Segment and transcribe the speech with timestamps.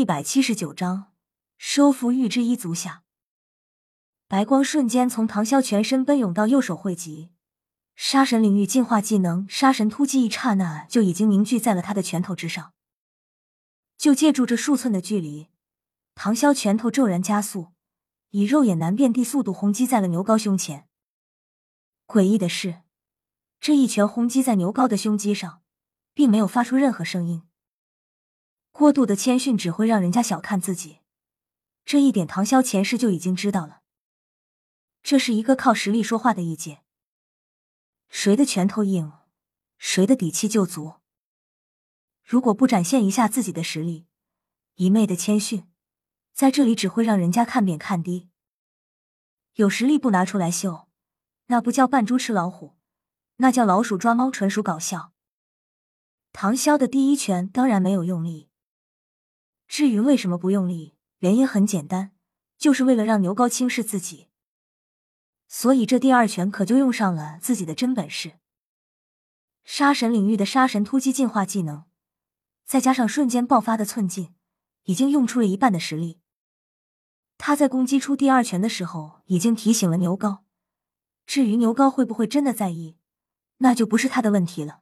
[0.00, 1.12] 一百七十九章
[1.58, 3.02] 收服玉之一族下。
[4.28, 7.28] 白光瞬间从唐潇全身奔涌到右手汇集，
[7.94, 12.72] 杀神领域进化技能杀神突击，一刹那就已经凝聚在了他的拳头之上。
[13.98, 15.48] 就借助这数寸的距离，
[16.14, 17.72] 唐潇拳头骤然加速，
[18.30, 20.88] 以肉眼难辨地速度轰击在了牛皋胸前。
[22.06, 22.80] 诡异的是，
[23.60, 25.60] 这一拳轰击在牛皋的胸肌上，
[26.14, 27.42] 并没有发出任何声音。
[28.80, 31.00] 过度的谦逊只会让人家小看自己，
[31.84, 33.82] 这一点唐潇前世就已经知道了。
[35.02, 36.82] 这是一个靠实力说话的异界，
[38.08, 39.12] 谁的拳头硬，
[39.76, 40.94] 谁的底气就足。
[42.24, 44.06] 如果不展现一下自己的实力，
[44.76, 45.68] 一昧的谦逊，
[46.32, 48.30] 在这里只会让人家看扁看低。
[49.56, 50.88] 有实力不拿出来秀，
[51.48, 52.78] 那不叫扮猪吃老虎，
[53.36, 55.12] 那叫老鼠抓猫，纯属搞笑。
[56.32, 58.48] 唐潇的第一拳当然没有用力。
[59.70, 62.10] 至于为什么不用力，原因很简单，
[62.58, 64.26] 就是为了让牛皋轻视自己。
[65.46, 68.40] 所以这第二拳可就用上了自己的真本事——
[69.62, 71.84] 杀神领域的杀神突击进化技能，
[72.66, 74.34] 再加上瞬间爆发的寸劲，
[74.86, 76.18] 已经用出了一半的实力。
[77.38, 80.40] 他在攻击出第二拳的时候，已经提醒了牛皋。
[81.26, 82.98] 至于牛皋会不会真的在意，
[83.58, 84.80] 那就不是他的问题了。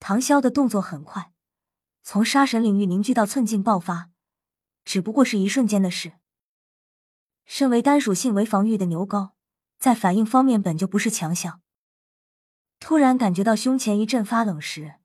[0.00, 1.31] 唐潇的动作很快。
[2.02, 4.10] 从杀神领域凝聚到寸劲爆发，
[4.84, 6.14] 只不过是一瞬间的事。
[7.44, 9.34] 身为单属性为防御的牛高，
[9.78, 11.60] 在反应方面本就不是强项。
[12.80, 14.96] 突然感觉到胸前一阵发冷时，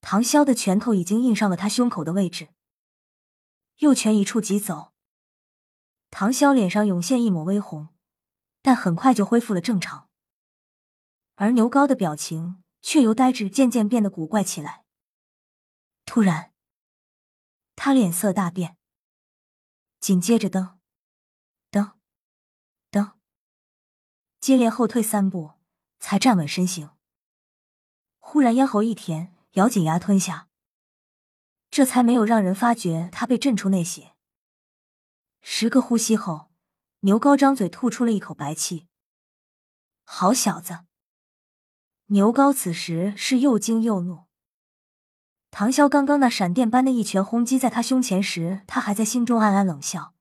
[0.00, 2.48] 唐潇的拳头已经印上了他胸口的位置。
[3.78, 4.92] 右拳一触即走，
[6.10, 7.88] 唐潇脸上涌现一抹微红，
[8.62, 10.08] 但很快就恢复了正常。
[11.36, 14.84] 而牛皋的表情却由呆滞渐渐变得古怪起来。
[16.08, 16.54] 突然，
[17.76, 18.78] 他脸色大变，
[20.00, 20.78] 紧接着噔
[21.70, 21.96] 噔
[22.90, 23.12] 噔，
[24.40, 25.52] 接连后退三步，
[26.00, 26.88] 才站稳身形。
[28.16, 30.48] 忽然咽喉一甜，咬紧牙吞下，
[31.68, 34.16] 这才没有让人发觉他被震出内血。
[35.42, 36.50] 十个呼吸后，
[37.00, 38.88] 牛皋张嘴吐出了一口白气。
[40.04, 40.86] 好小子！
[42.06, 44.27] 牛皋此时是又惊又怒。
[45.50, 50.14] 唐潇刚刚那闪电般的一拳轰击在他胸前时，他还在心中暗暗冷笑：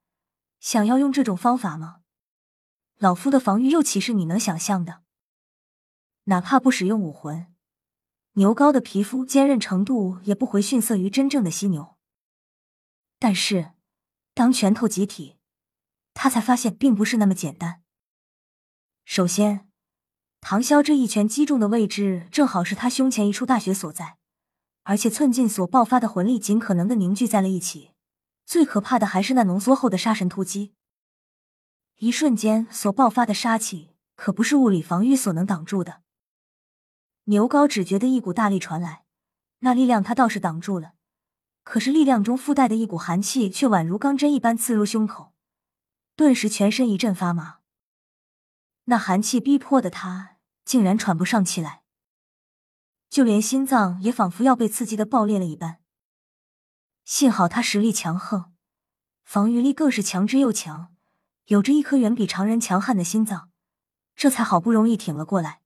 [0.60, 1.98] 想要用这种方法吗？
[2.98, 5.04] 老夫的防御又岂是你能想象的？
[6.24, 7.48] 哪怕不使用武魂，
[8.34, 11.98] 牛皋的皮肤坚韧程度也不会逊色于真正的犀牛。
[13.20, 13.74] 但是，
[14.34, 15.38] 当拳头集体，
[16.14, 17.84] 他才发现并不是那么简单。
[19.06, 19.70] 首先，
[20.42, 24.17] 唐潇这一拳击中的位置正好是他胸前一处大穴所在。
[24.90, 27.92] 而且寸劲所爆发的魂力尽可能的凝聚在了一起，
[28.46, 30.74] 最可怕的还是那浓缩后的杀神突击，
[31.98, 36.04] 一瞬间所爆发的杀气可不是物理防御所能挡住的。
[37.26, 39.04] 牛皋只觉得一股大力传来，
[39.60, 40.94] 那力量他倒是挡住了，
[41.66, 45.34] 可是力量中附带的一股寒气却宛如钢针一般刺入胸口，
[46.16, 47.58] 顿时全身一阵发麻。
[48.86, 51.82] 那寒气逼迫的他竟然喘不上气来。
[53.10, 55.80] 就连心脏也仿佛要被刺激的爆裂了一般。
[57.04, 58.54] 幸好他实力强横，
[59.24, 60.94] 防御力更是强之又强，
[61.46, 63.50] 有着一颗远比常人强悍的心脏，
[64.16, 65.62] 这才好不容易挺了过来。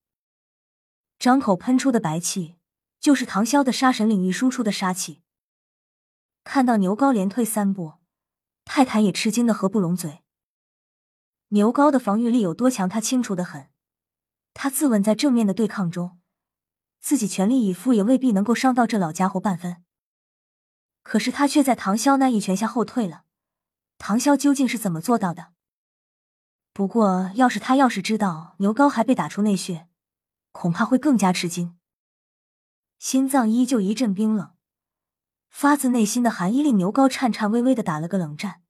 [1.17, 2.57] 张口喷出的白气，
[2.99, 5.21] 就是唐潇的杀神领域输出的杀气。
[6.43, 7.95] 看到牛高连退三步，
[8.63, 10.23] 泰坦也吃惊的合不拢嘴。
[11.49, 13.69] 牛高的防御力有多强，他清楚的很。
[14.53, 16.20] 他自问，在正面的对抗中。
[17.01, 19.83] 自己全力以赴也未必能够伤到这老家伙半分，
[21.01, 23.23] 可是他却在唐潇那一拳下后退了。
[23.97, 25.51] 唐潇究竟是怎么做到的？
[26.73, 29.87] 不过，要是他要是知道牛皋还被打出内血，
[30.51, 31.77] 恐怕会更加吃惊。
[32.97, 34.53] 心脏依旧一阵冰冷，
[35.49, 38.61] 发自内心的寒意令牛皋颤颤巍巍的打了个冷战。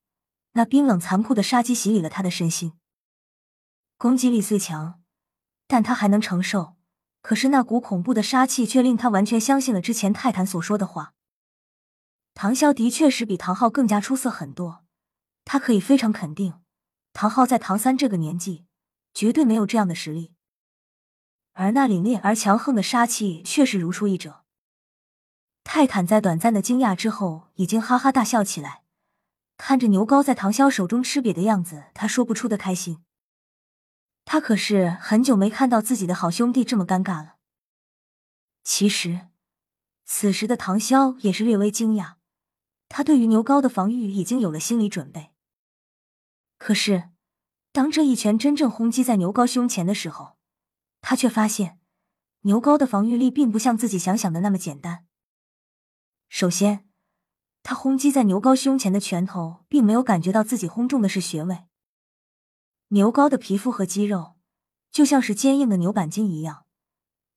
[0.53, 2.73] 那冰冷残酷的杀机洗礼了他的身心，
[3.97, 5.01] 攻击力虽强，
[5.67, 6.75] 但他还能承受。
[7.21, 11.13] 可是那股恐怖的杀气却令他完全相信了之前泰坦所说的话。
[12.33, 14.83] 唐潇的确是比唐昊更加出色很多，
[15.45, 16.55] 他可以非常肯定，
[17.13, 18.65] 唐昊在唐三这个年纪
[19.13, 20.33] 绝对没有这样的实力。
[21.53, 24.43] 而那凛冽而强横的杀气却是如出一辙。
[25.63, 28.83] 泰坦在短暂的惊讶之后，已经哈哈大笑起来，
[29.57, 33.03] 看着牛皋在唐潇手中吃瘪的样子，他说不出的开心。
[34.31, 37.35] 他可是很久没看到自己的好兄弟这么尴尬了。
[38.63, 39.27] 其实，
[40.05, 42.13] 此时的唐潇也是略微惊讶，
[42.87, 45.31] 他对于牛皋的防御已经有了心理准备。
[46.57, 47.09] 可是，
[47.73, 50.37] 当这一拳真正轰击在牛皋胸前的时候，
[51.01, 51.81] 他却发现
[52.43, 55.05] 牛皋的防御力并不像自己想象的那么简单。
[56.29, 56.87] 首先，
[57.63, 61.65] 他轰击在牛皋胸前的拳头，并没有感觉到自己轰中的是穴位。
[62.93, 64.35] 牛皋的皮肤和肌肉
[64.91, 66.65] 就像是坚硬的牛板筋一样，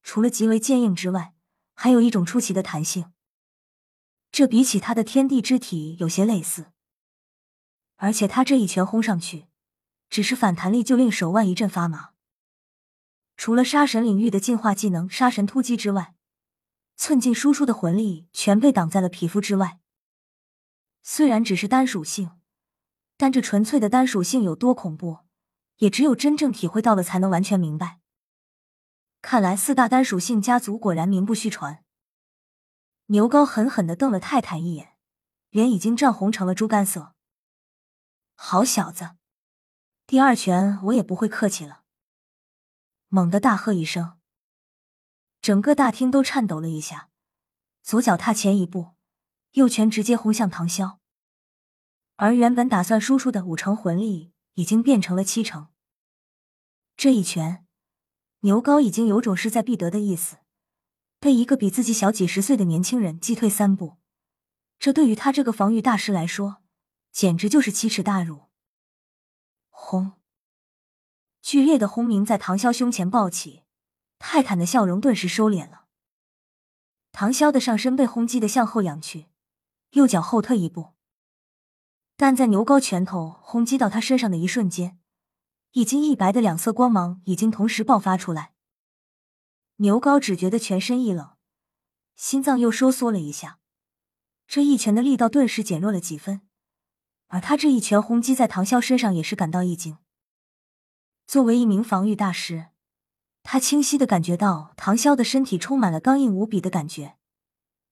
[0.02, 1.32] 除了极为坚硬之外，
[1.74, 3.12] 还有一种出奇的弹性。
[4.32, 6.72] 这比起他的天地之体有些类似。
[7.94, 9.46] 而且他这一拳轰上去，
[10.10, 12.10] 只是反弹力就令手腕一阵发麻。
[13.36, 16.16] 除了杀神领域的进化技能“杀神突击”之外，
[16.96, 19.78] 寸劲输出的魂力全被挡在了皮肤之外。
[21.04, 22.32] 虽然只是单属性，
[23.16, 25.18] 但这纯粹的单属性有多恐怖，
[25.76, 28.00] 也只有真正体会到了才能完全明白。
[29.22, 31.82] 看来四大单属性家族果然名不虚传。
[33.06, 34.96] 牛皋狠狠的瞪了泰坦一眼，
[35.50, 37.14] 脸已经涨红成了猪肝色。
[38.34, 39.16] 好小子，
[40.06, 41.84] 第二拳我也不会客气了！
[43.08, 44.18] 猛地大喝一声，
[45.40, 47.10] 整个大厅都颤抖了一下。
[47.82, 48.94] 左脚踏前一步，
[49.52, 50.98] 右拳直接轰向唐潇，
[52.16, 55.68] 而原本打算输出的五成魂力已经变成了七成。
[56.96, 57.66] 这一拳，
[58.40, 60.38] 牛皋已经有种势在必得的意思，
[61.20, 63.98] 被一个比自己小几十岁的年轻人击退三步，
[64.78, 66.62] 这对于他这个防御大师来说。
[67.12, 68.48] 简直就是奇耻大辱！
[69.68, 70.14] 轰！
[71.40, 73.62] 剧烈的轰鸣在唐潇胸前爆起，
[74.18, 75.86] 泰坦的笑容顿时收敛了。
[77.12, 79.28] 唐潇的上身被轰击的向后仰去，
[79.90, 80.93] 右脚后退一步，
[82.24, 84.98] 但在牛皋拳头轰击到他身上的一瞬间，
[85.72, 88.54] 一金一白的两色光芒已经同时爆发出来。
[89.76, 91.32] 牛皋只觉得全身一冷，
[92.16, 93.58] 心脏又收缩了一下，
[94.46, 96.40] 这一拳的力道顿时减弱了几分。
[97.26, 99.98] 而他这一拳轰击在唐潇身上，也是感到一惊。
[101.26, 102.68] 作为一名防御大师，
[103.42, 107.18] 他清晰的感觉到唐潇的身体充满了刚硬无比的感觉，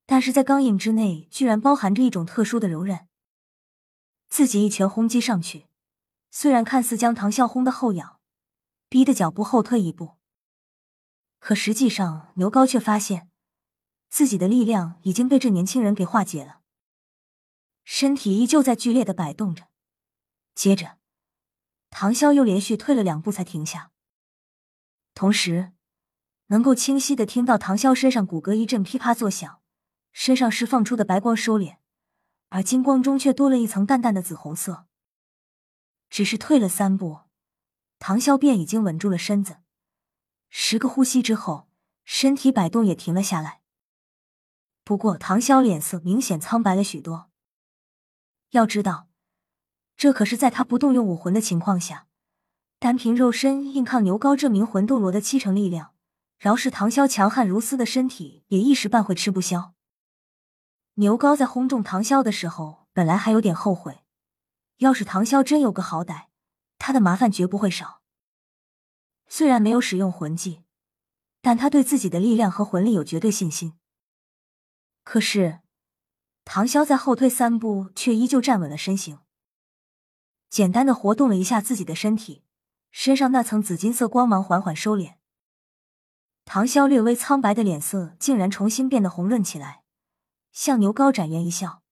[0.06, 3.08] 但是在刚硬之内，居然包含着一种特殊的柔韧。
[4.32, 5.66] 自己一拳轰击上去，
[6.30, 8.18] 虽然看似将唐潇轰得后仰，
[8.88, 10.16] 逼得脚步后退一步，
[11.38, 13.28] 可实际上牛皋却发现
[14.08, 16.62] 自己的力量已经被这年轻人给化解了。
[17.84, 19.66] 身体依旧在剧烈的摆动着，
[20.54, 20.96] 接着，
[21.90, 23.90] 唐潇又连续退了两步才停下。
[25.12, 25.72] 同时，
[26.46, 29.60] 能够清晰的听到唐潇身上骨骼一阵噼啪作响，
[30.10, 31.76] 身上释放出的白光收敛，
[32.52, 34.84] 而金光中却多了一层淡淡的紫红色。
[36.10, 37.20] 只是退了三步，
[37.98, 39.56] 唐潇便已经稳住了身子。
[40.50, 41.66] 十个呼吸之后，
[42.04, 43.62] 身体摆动也停了下来。
[44.84, 47.30] 不过，唐潇脸色明显苍白了许多。
[48.50, 49.08] 要知道，
[49.96, 52.06] 这可是在他不动用武魂的情况下，
[52.78, 55.94] 单凭肉身硬抗牛皋这名魂斗罗的七成力量。
[56.38, 59.72] 饶是唐潇强悍如斯的身体，也一时半会吃不消。
[60.94, 64.04] 牛皋在轰中唐潇的时候，本来还有点后悔，
[64.78, 66.26] 要是唐潇真有个好歹，
[66.78, 68.02] 他的麻烦绝不会少。
[69.26, 70.64] 虽然没有使用魂技，
[71.40, 73.74] 但他对自己的力量和魂力有绝对信心。
[75.02, 75.60] 可是。
[76.44, 79.20] 唐潇在后退三步，却依旧站稳了身形，
[80.50, 82.42] 简单的活动了一下自己的身体，
[82.90, 85.14] 身上那层紫金色光芒缓缓收敛。
[86.44, 89.81] 唐潇略微苍白的脸色竟然重新变得红润起来，
[90.52, 91.82] 向牛皋展颜一笑：“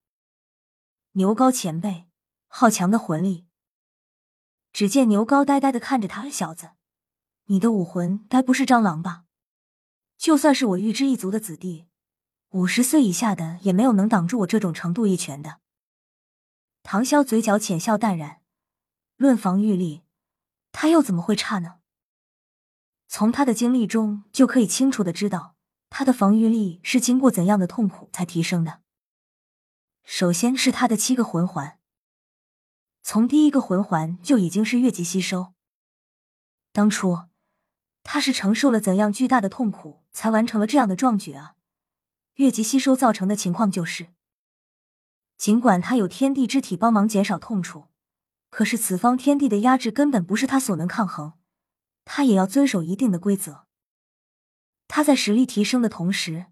[1.13, 2.07] 牛皋前辈，
[2.47, 3.47] 好强的魂力！”
[4.73, 6.73] 只见牛皋呆呆的看着他：“小子，
[7.47, 9.25] 你的武魂该不是蟑螂吧？
[10.17, 11.89] 就算是我玉之一族的子弟。”
[12.51, 15.61] 五十岁以下的也没有能挡住我这种程度一拳的。
[16.83, 18.43] 唐潇嘴角浅笑淡然，
[19.15, 20.03] 论防御力，
[20.73, 21.79] 他又怎么会差呢？
[23.07, 25.55] 从他的经历中就可以清楚的知道，
[25.91, 28.81] 他的防御力是经过怎样的痛苦才提升的。
[30.05, 31.79] 首先是他的七个魂环，
[33.03, 35.53] 从第一个魂环就已经是越级吸收。
[36.73, 37.25] 当初
[38.03, 41.57] 他是承受了怎样巨大的痛苦，才完成了这样的壮举啊！
[42.35, 44.09] 越级吸收造成的情况就是，
[45.37, 47.89] 尽管他有天地之体帮忙减少痛楚，
[48.49, 51.35] 可是此方天地的压制根本不是他所能抗衡，
[52.05, 53.67] 他也要遵守一定的规则。
[54.91, 56.47] 他在实力提升的同时，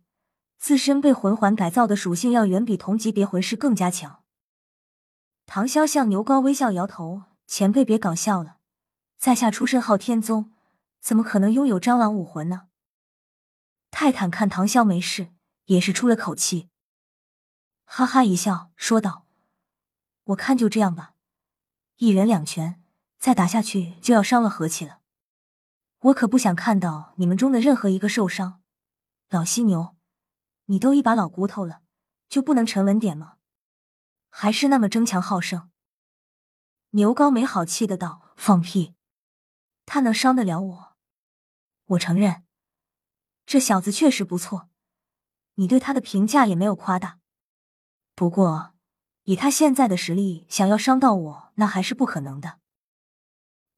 [0.59, 4.23] 自身被魂环改造的属性要远比同级别魂师更加强。
[5.45, 8.59] 唐潇向牛高微笑摇头：“前辈别搞笑了，
[9.18, 10.52] 在下出身昊天宗，
[11.00, 12.68] 怎么可能拥有蟑螂武魂呢？”
[13.90, 15.33] 泰坦看唐潇没事。
[15.68, 16.71] 也是出了口气。
[17.85, 19.26] 哈哈一笑，说道
[20.33, 21.12] ：“我看就这样吧，
[21.97, 22.83] 一人两拳，
[23.18, 24.98] 再打下去就要伤了和气了。
[26.00, 28.62] 我可不想看到你们中的任何一个受伤。
[29.28, 29.97] 老犀牛，
[30.67, 31.83] 你都一把老骨头了，
[32.28, 33.37] 就不能沉稳点吗？
[34.31, 35.71] 还是那么争强好胜？”
[36.93, 38.95] 牛高没好气的道：“放屁！
[39.85, 40.97] 他能伤得了我？
[41.87, 42.45] 我承认，
[43.45, 44.69] 这小子确实不错。
[45.55, 47.19] 你对他的评价也没有夸大。
[48.14, 48.75] 不过，
[49.25, 52.61] 以他现在的实力，想要伤到我，那还是不可能的。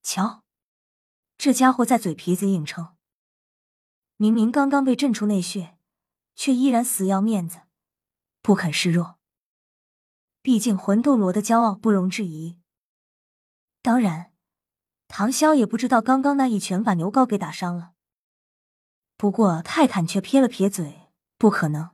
[0.03, 0.45] 瞧，
[1.43, 2.95] 这家伙在嘴皮子硬撑，
[4.19, 5.79] 明明刚刚被震出内血，
[6.35, 7.63] 却依然死要面子，
[8.43, 9.19] 不肯示弱。
[10.43, 12.59] 毕竟魂斗罗的骄傲不容置疑。”
[13.81, 14.35] 当然，
[15.09, 17.93] 唐潇也不知道刚刚那一拳把牛皋给打伤了。
[19.17, 21.93] 不过泰坦却撇了撇嘴：“不可能，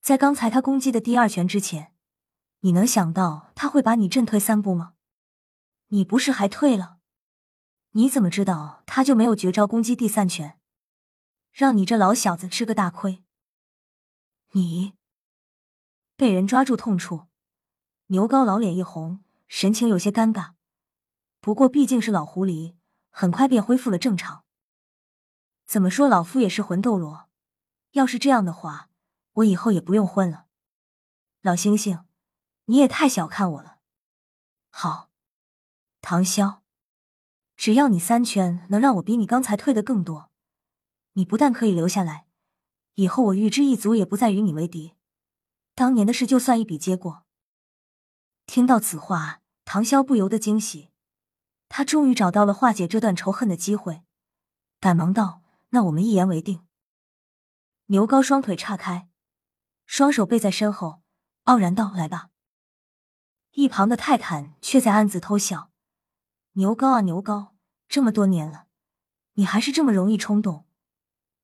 [0.00, 1.92] 在刚才他攻击的第二拳之前，
[2.60, 4.94] 你能想到他会把你震退三步吗？
[5.88, 6.93] 你不是还退了？
[7.96, 10.58] 你怎么知道他就没有绝招攻击第三拳，
[11.52, 13.22] 让你这老小子吃个大亏？”
[14.50, 14.94] 你
[16.16, 17.26] 被人抓住痛处，
[18.06, 20.54] 牛皋老脸一红，神情有些尴尬。
[21.40, 22.74] 不过毕竟是老狐狸，
[23.10, 24.44] 很快便恢复了正常。
[25.64, 27.28] 怎么说，老夫也是魂斗罗。
[27.92, 28.90] 要是这样的话，
[29.34, 30.46] 我以后也不用混了。
[31.42, 32.04] 老猩猩，
[32.64, 33.78] 你也太小看我了。
[34.70, 35.10] 好，
[36.00, 36.62] 唐潇，
[37.56, 40.30] 只要你三拳能让我比你刚才退的更多，
[41.12, 42.26] 你不但可以留下来，
[42.94, 44.94] 以后我玉之一族也不再与你为敌。
[45.74, 47.24] 当年的事就算一笔接过。
[48.46, 50.90] 听到此话，唐潇不由得惊喜。
[51.68, 54.02] 他终于找到了化解这段仇恨的机会，
[54.78, 56.64] 赶忙道：“那我们一言为定。”
[57.86, 59.08] 牛皋双腿岔开，
[59.86, 61.02] 双手背在身后，
[61.44, 62.28] 傲然道：“来吧。”
[63.52, 65.70] 一旁的泰坦却在暗自偷笑
[66.56, 67.52] ：“牛皋啊，牛皋，
[67.88, 68.66] 这么多年了，
[69.34, 70.66] 你还是这么容易冲动，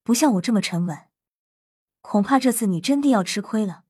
[0.04, 1.08] 不像我这么沉稳。
[2.00, 3.84] 恐怕这次你真的要吃亏了。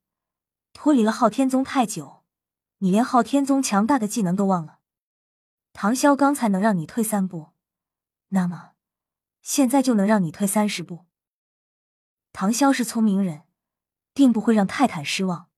[0.72, 2.24] 脱离了昊天宗太久，
[2.78, 4.78] 你连昊天宗强大的技能都忘了。”
[5.74, 7.50] 唐潇刚才能让你退三步，
[8.28, 8.72] 那么
[9.42, 11.06] 现在就能让你退三十步。
[12.32, 13.42] 唐潇是聪明人，
[14.14, 15.50] 定不会让泰坦失望。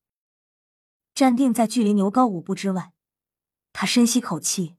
[1.15, 2.93] 站定在距离牛皋五步之外，
[3.73, 4.77] 他深吸口气，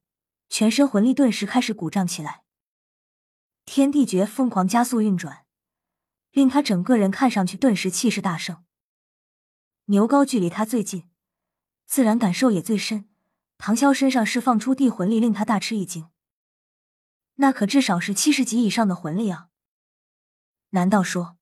[0.54, 2.44] 全身魂力顿时开始鼓胀起来，
[3.66, 5.48] 天地诀疯狂加速运转，
[6.30, 8.64] 令他整个人看上去顿时气势大盛。
[9.86, 11.10] 牛皋距离他最近，
[11.88, 13.10] 自然感受也最深。
[13.58, 16.12] 唐潇身上释放出地魂力，令他大吃一惊。
[17.38, 19.50] 那可至少是七十级以上的魂力啊！
[20.70, 21.40] 难道说，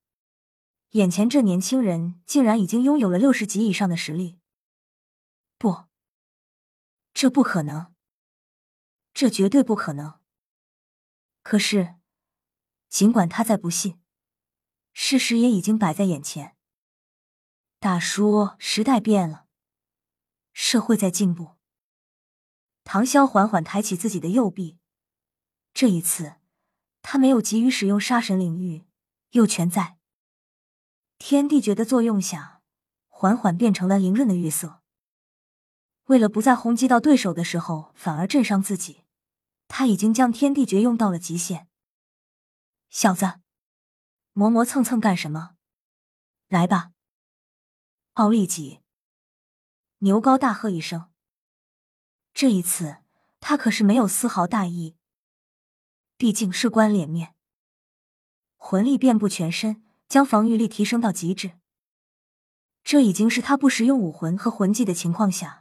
[0.91, 4.39] 眼前这年轻人竟然已经拥有了六十级以上的实力？
[5.57, 5.87] 不，
[7.13, 7.93] 这不可能，
[9.13, 10.19] 这绝对不可能。
[11.43, 11.95] 可是，
[12.87, 13.99] 尽管他再不信，
[14.93, 16.55] 事实也已经摆在眼前。
[17.79, 19.47] 大叔，时代变了，
[20.53, 21.57] 社会在进步。
[22.83, 24.77] 唐潇缓缓抬起自己的右臂，
[25.73, 26.35] 这一次，
[27.01, 28.85] 他没有急于使用杀神领域，
[29.31, 29.97] 右拳在
[31.17, 32.61] 天地诀的作用下，
[33.07, 34.80] 缓缓变成了莹润的玉色。
[36.05, 39.03] 为了不再轰击到对手的时候反而震伤自己，
[39.67, 41.67] 他已经将天地诀用到了极限。
[42.89, 43.39] 小子，
[44.33, 45.55] 磨磨蹭蹭干什么？
[46.49, 46.91] 来吧！
[48.13, 48.81] 奥利己！
[49.99, 51.09] 牛皋大喝一声。
[52.33, 52.97] 这一次，
[53.39, 54.97] 他可是没有丝毫大意。
[56.17, 57.35] 毕竟事关脸面，
[58.57, 61.53] 魂力遍布全身，将防御力提升到极致。
[62.83, 65.60] 这已经是他不使用武魂和魂技的情况下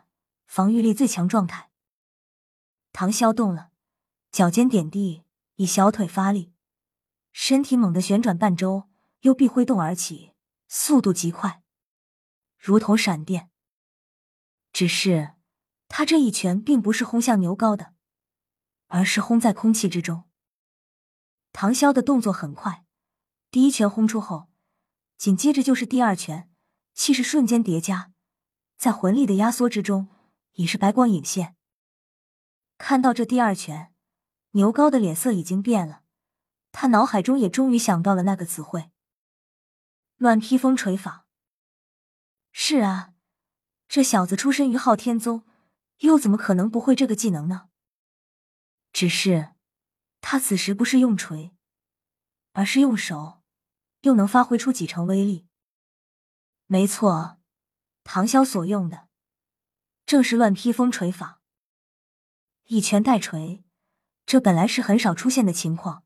[0.51, 1.71] 防御力最强状态。
[2.93, 3.71] 唐潇动了，
[4.33, 5.23] 脚尖点地，
[5.55, 6.53] 以小腿发力，
[7.31, 8.89] 身体猛地旋转半周，
[9.21, 10.35] 右臂挥动而起，
[10.67, 11.63] 速度极快，
[12.59, 13.49] 如同闪电。
[14.73, 15.35] 只是。
[15.87, 17.95] 他这一拳并不是轰向牛皋的，
[18.87, 20.25] 而是轰在空气之中。
[21.53, 22.85] 唐潇的动作很快，
[23.53, 24.49] 第一拳轰出后，
[25.17, 26.49] 紧接着就是第二拳，
[26.95, 28.13] 气势瞬间叠加，
[28.77, 30.09] 在魂力的压缩之中，
[30.53, 31.57] 已是白光隐现。
[32.79, 33.93] 看到这第二拳，
[34.53, 36.03] 牛皋的脸色已经变了，
[36.73, 38.91] 他脑海中也终于想到了那个词汇——
[40.17, 41.27] 乱披风锤法。
[42.53, 43.13] 是啊，
[43.89, 45.45] 这小子出身于昊天宗。
[46.01, 47.69] 又怎么可能不会这个技能呢？
[48.91, 49.51] 只是
[50.23, 51.55] 他此时不是用锤，
[52.53, 53.43] 而是用手，
[54.01, 55.47] 又能发挥出几成威力？
[56.65, 57.39] 没错，
[58.03, 59.10] 唐潇所用的
[60.11, 61.41] 正是乱披风锤法，
[62.65, 63.63] 以拳代锤。
[64.27, 66.03] 这本来是很少出现的情况，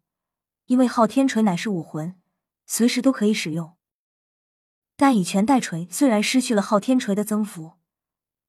[0.66, 2.20] 因为昊天锤乃是武魂，
[2.66, 3.78] 随时都可以使用。
[4.94, 7.78] 但以拳代锤虽然失去了昊天锤的增幅，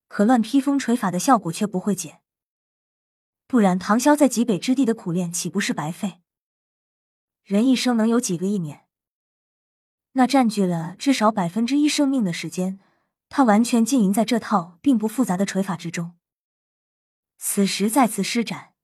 [0.10, 2.20] 可乱披风锤法的效果却不会减。
[3.48, 6.20] 不然，唐潇在极北之地的苦练岂不是白费？
[7.46, 8.90] 人一生能有几个亿年？
[10.12, 12.82] 那占据了至少百分之一生命的时间，
[13.36, 16.16] 他完全浸淫在这套并不复杂的锤法之中。
[17.38, 18.76] 此时再次施展。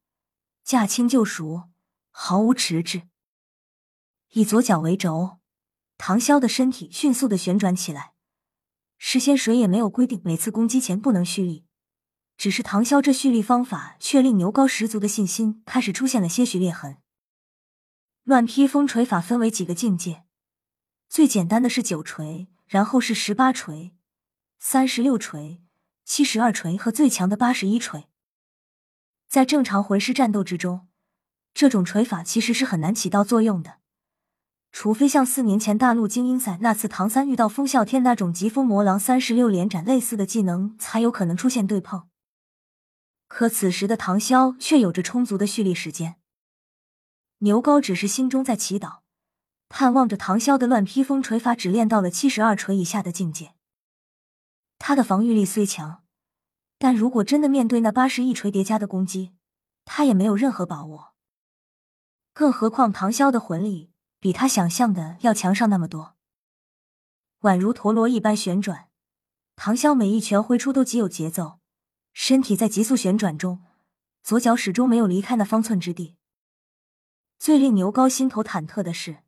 [0.66, 1.70] 驾轻就熟，
[2.10, 3.04] 毫无迟滞。
[4.32, 5.40] 以左脚为轴，
[5.98, 8.12] 唐潇的身体迅速的旋转起来。
[8.98, 11.66] 事先谁也没有规定每次攻击前不能蓄力，
[12.36, 16.98] 只是唐潇这蓄力方法却令牛皋十足的信心开始出现了些许裂痕。
[18.24, 20.26] 乱披风锤法分为几个境界，
[21.08, 23.96] 最简单的是九锤，然后是十八锤、
[24.64, 25.60] 三十六锤、
[26.06, 28.08] 七十二锤和最强的八十一锤。
[29.28, 30.88] 在正常魂师战斗之中，
[31.52, 33.80] 这种锤法其实是很难起到作用的，
[34.72, 42.08] 除非像四年前大陆精英赛那次唐三遇到风啸天那种疾风魔狼三十六连斩类似的技能，才有可能出现对碰。
[43.28, 46.18] 可此时的唐潇却有着充足的蓄力时间。
[47.40, 49.00] 牛皋只是心中在祈祷，
[49.70, 53.56] 盼望着唐潇的乱披风锤法只练到了七十二锤以下的境界。
[54.84, 56.04] 他的防御力虽强。
[56.80, 59.34] 但如果真的面对那八十一锤叠加的攻击，
[59.86, 61.14] 他也没有任何把握。
[62.34, 66.16] 更何况唐潇的魂力比他想象的要强上那么多，
[67.42, 68.90] 宛如陀螺一般旋转。
[69.56, 71.60] 唐潇每一拳挥出都极有节奏，
[72.14, 73.64] 身体在急速旋转中，
[74.24, 76.16] 左脚始终没有离开那方寸之地。
[77.38, 79.20] 最令牛皋心头忐忑的是，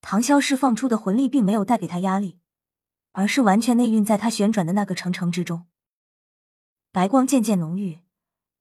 [0.00, 2.38] 唐潇释放出的魂力并没有带给他压力，
[3.14, 5.66] 而是完全内蕴在他旋转的那个城城之中。
[6.90, 8.00] 白光渐渐浓郁，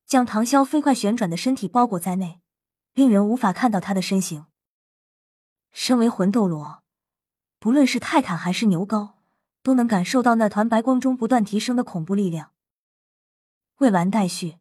[0.06, 2.40] 将唐潇飞快旋转的身体包裹在内，
[2.94, 4.46] 令人无法看到他的身形。
[5.72, 6.84] 身为魂斗罗，
[7.60, 9.14] 不论是泰坦还是牛皋，
[9.64, 12.52] 都能感受到那团白光中不断提升的恐怖力量。
[13.80, 14.58] 未完待续。